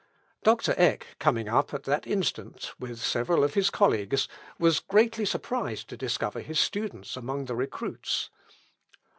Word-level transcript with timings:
Doctor 0.41 0.73
Eck 0.77 1.05
coming 1.19 1.47
up 1.47 1.75
at 1.75 1.83
that 1.83 2.07
instant 2.07 2.73
with 2.79 2.97
several 2.97 3.43
of 3.43 3.53
his 3.53 3.69
colleagues, 3.69 4.27
was 4.57 4.79
greatly 4.79 5.25
surprised 5.25 5.89
to 5.89 5.95
discover 5.95 6.39
his 6.39 6.59
student 6.59 7.15
among 7.15 7.45
the 7.45 7.53
recruits. 7.55 8.31